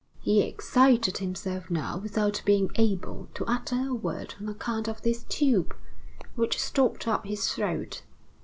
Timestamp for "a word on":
3.89-4.49